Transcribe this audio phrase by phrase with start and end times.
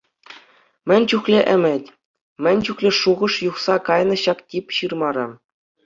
[0.87, 1.83] Мӗн чухлӗ ӗмӗт,
[2.43, 5.27] мӗн чухлӗ шухӑш юхса кайнӑ ҫак тип ҫырмара.